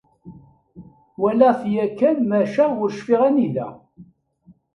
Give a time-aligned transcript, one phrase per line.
[1.19, 3.67] Walaɣ-t yakan maca ur cfiɣ anida.